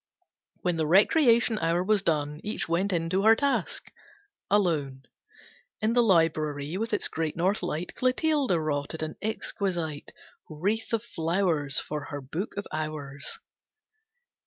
When 0.61 0.77
the 0.77 0.87
recreation 0.87 1.59
hour 1.59 1.83
was 1.83 2.01
done 2.01 2.41
Each 2.43 2.67
went 2.67 2.91
in 2.91 3.07
to 3.11 3.21
her 3.21 3.35
task. 3.35 3.91
Alone 4.49 5.03
In 5.79 5.93
the 5.93 6.01
library, 6.01 6.75
with 6.77 6.91
its 6.91 7.07
great 7.07 7.35
north 7.37 7.61
light, 7.61 7.93
Clotilde 7.93 8.49
wrought 8.55 8.95
at 8.95 9.03
an 9.03 9.15
exquisite 9.21 10.11
Wreath 10.49 10.91
of 10.91 11.03
flowers 11.03 11.79
For 11.79 12.05
her 12.05 12.19
Book 12.19 12.57
of 12.57 12.65
Hours. 12.73 13.37